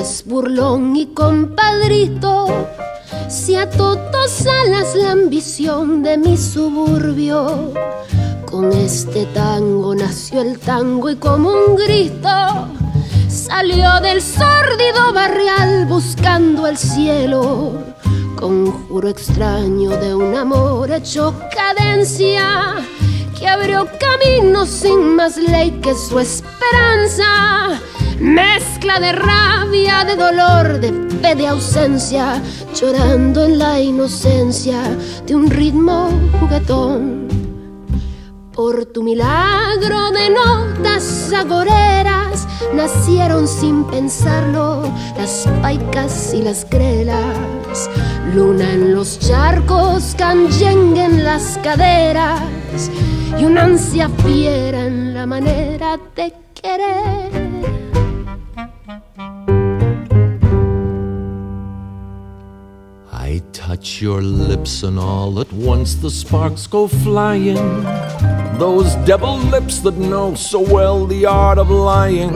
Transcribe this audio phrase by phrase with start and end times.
[0.00, 2.68] Es burlón y compadrito,
[3.28, 7.72] si a todos alas la ambición de mi suburbio.
[8.44, 12.28] Con este tango nació el tango y como un grito
[13.28, 17.72] salió del sórdido barrial buscando el cielo.
[18.38, 22.74] Conjuro extraño de un amor hecho cadencia
[23.38, 27.80] que abrió camino sin más ley que su esperanza.
[28.20, 30.90] Mezcla de rabia, de dolor, de
[31.20, 32.42] fe, de ausencia,
[32.74, 34.80] llorando en la inocencia
[35.26, 36.08] de un ritmo
[36.40, 37.28] juguetón.
[38.54, 47.90] Por tu milagro de notas agoreras nacieron sin pensarlo las paicas y las grelas.
[48.34, 52.40] Luna en los charcos, canyengue en las caderas
[53.38, 57.55] y una ansia fiera en la manera de querer.
[63.66, 67.82] Touch your lips and all at once the sparks go flying.
[68.60, 72.32] Those devil lips that know so well the art of lying.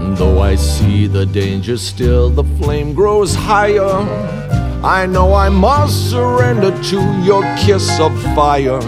[0.00, 4.00] And though I see the danger still, the flame grows higher.
[4.82, 8.80] I know I must surrender to your kiss of fire.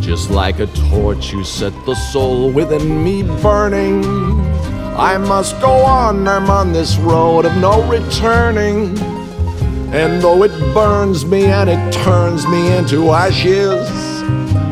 [0.00, 4.02] Just like a torch, you set the soul within me burning.
[4.96, 9.11] I must go on, I'm on this road of no returning.
[9.92, 13.86] And though it burns me and it turns me into ashes,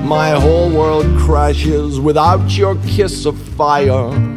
[0.02, 4.29] my whole world crashes without your kiss of fire.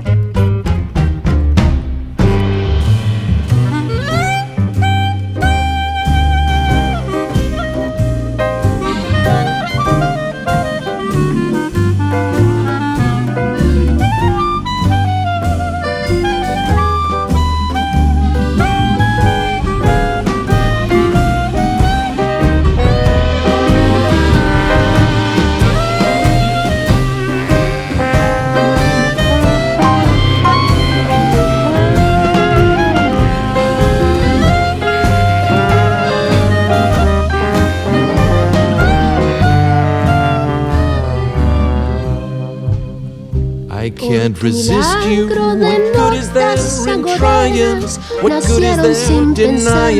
[44.44, 45.28] Resist you.
[45.28, 46.58] What good is there
[46.94, 47.82] in trying?
[48.22, 49.98] What good is there denying?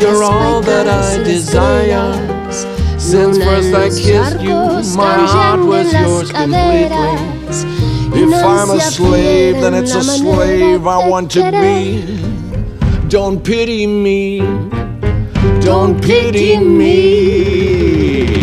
[0.00, 2.12] You're all that I desire.
[2.98, 7.32] Since first I kissed you, my heart was yours completely.
[8.14, 12.02] If I'm a slave, then it's a slave I want to be.
[13.08, 14.38] Don't pity me.
[15.60, 18.41] Don't pity me.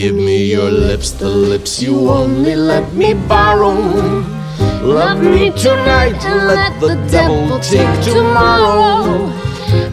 [0.00, 3.74] Give me your lips, the lips you only let me borrow.
[4.80, 9.26] Love me tonight and let the devil take tomorrow.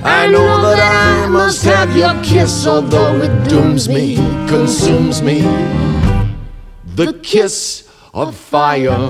[0.03, 4.17] I know that I must have your kiss, although it dooms me,
[4.47, 5.41] consumes me.
[6.85, 9.09] The kiss of fire.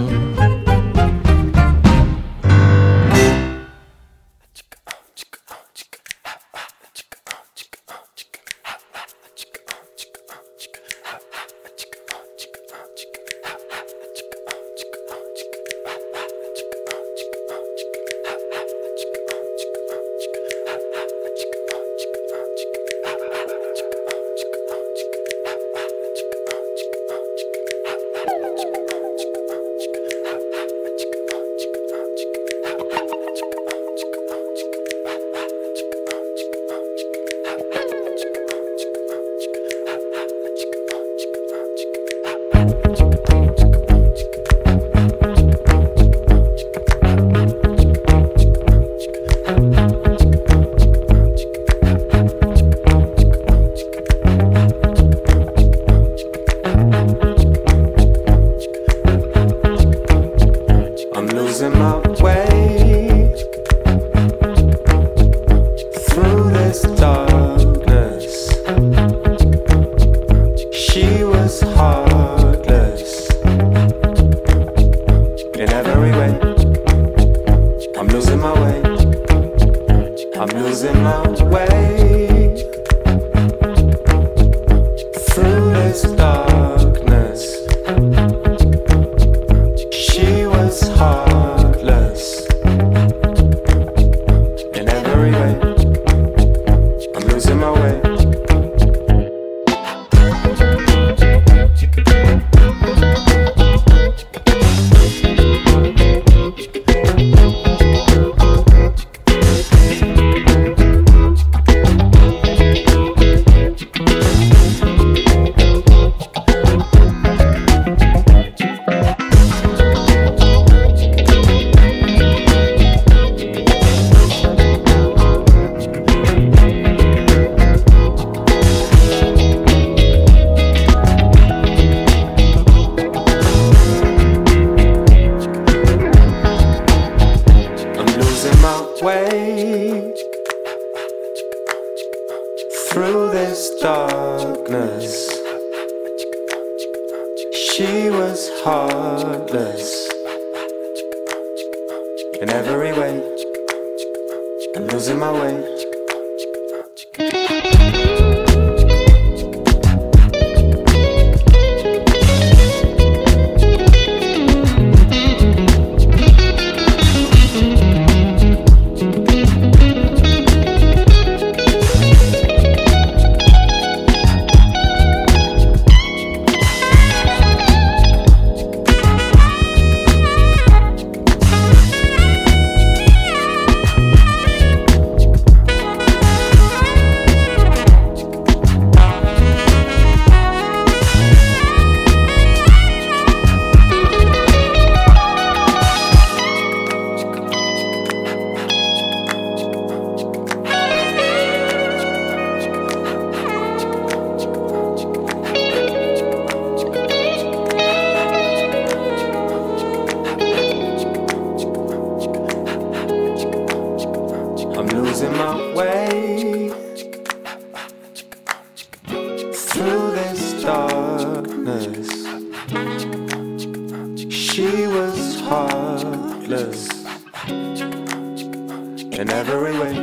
[229.19, 229.95] in every way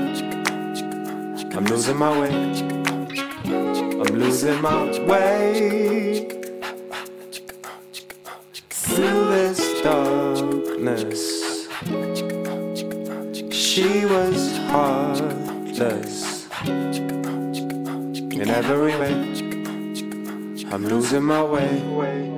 [1.54, 2.30] I'm losing my way.
[3.50, 6.28] I'm losing my way.
[8.70, 11.68] Through this darkness
[13.50, 16.46] she was heartless.
[18.42, 19.14] In every way
[20.72, 22.31] I'm losing my way.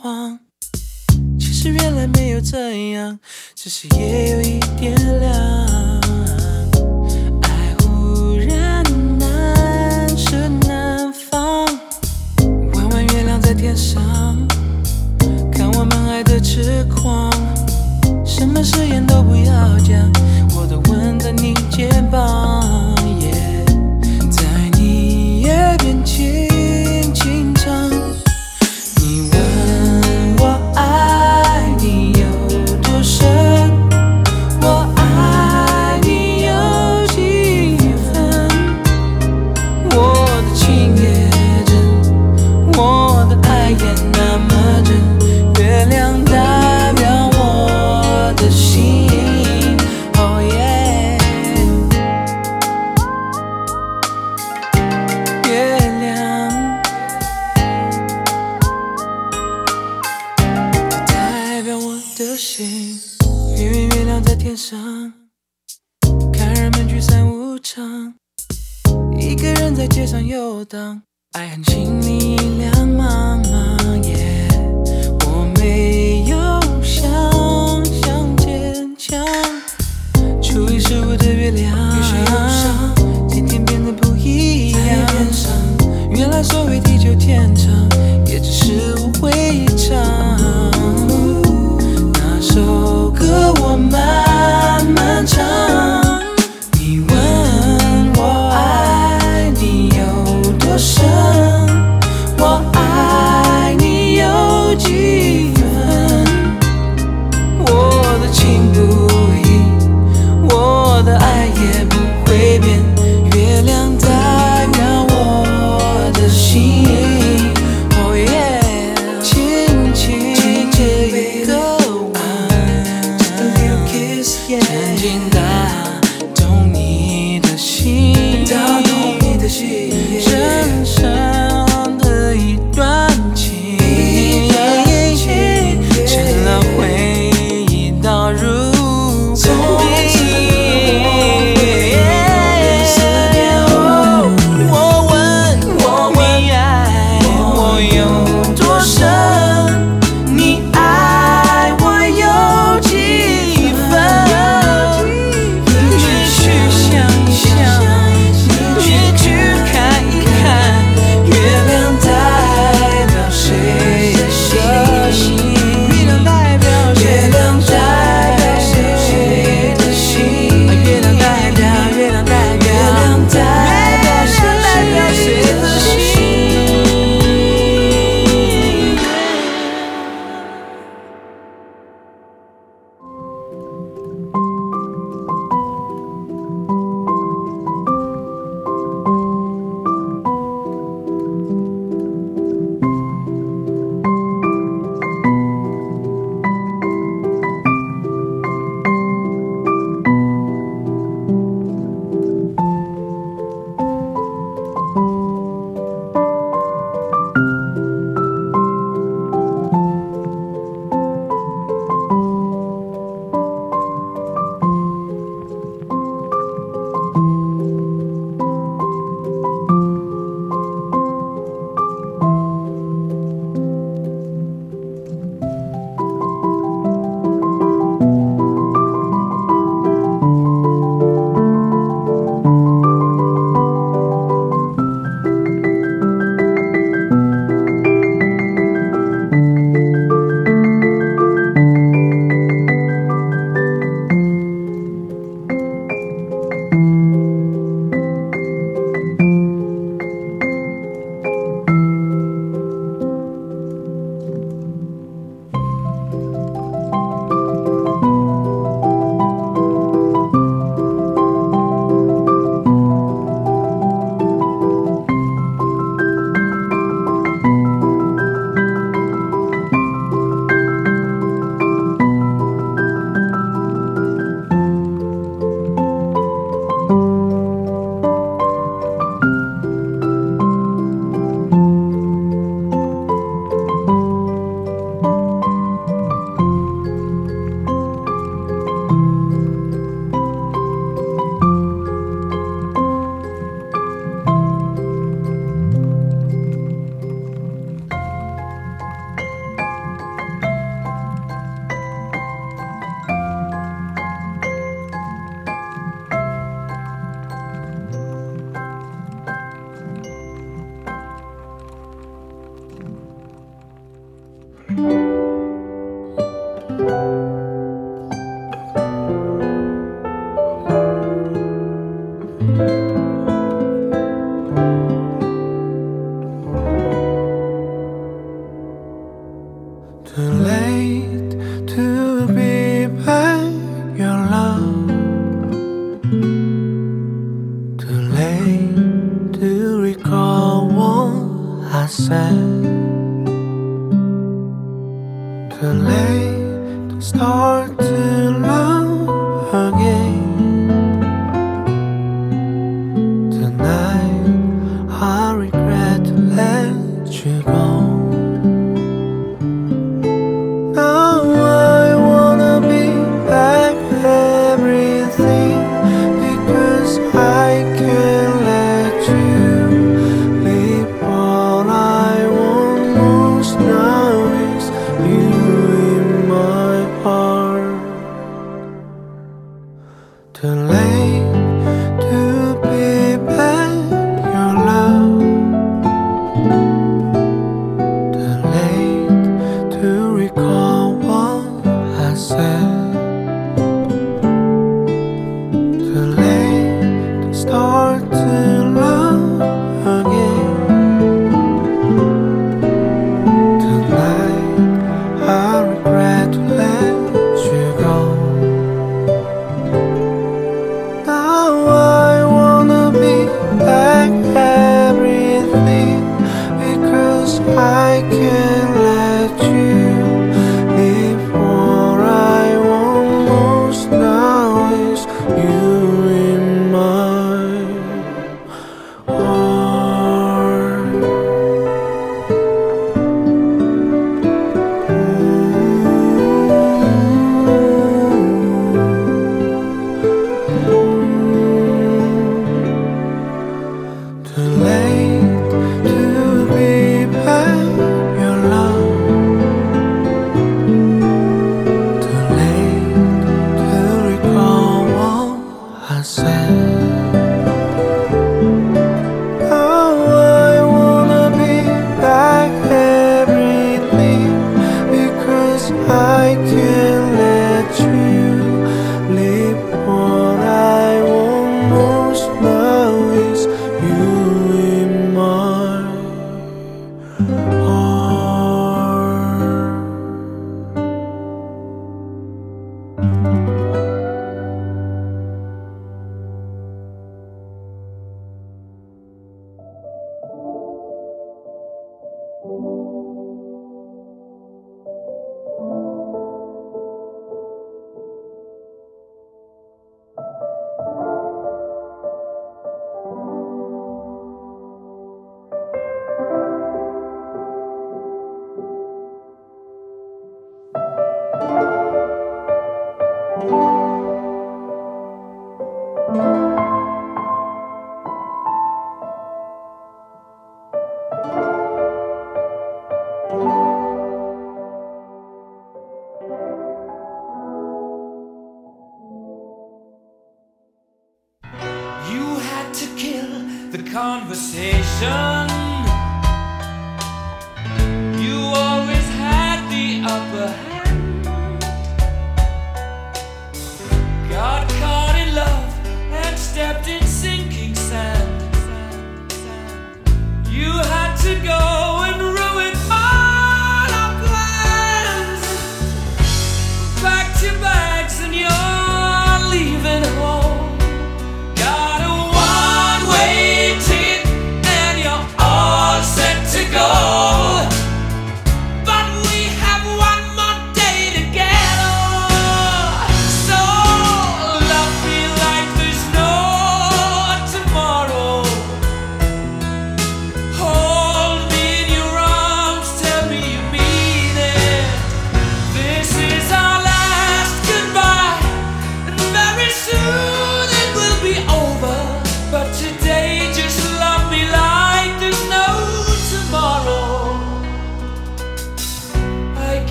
[0.00, 0.38] 慌。
[1.38, 3.18] 其实原来没有这样，
[3.54, 6.00] 只是也有一点凉。
[7.42, 8.82] 爱忽然
[9.18, 11.66] 难舍难放，
[12.74, 14.02] 弯弯月亮在天上，
[15.52, 17.30] 看我们爱的痴狂。
[18.24, 20.10] 什么誓言都不要讲，
[20.56, 22.49] 我都吻在你肩膀。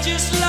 [0.00, 0.47] just like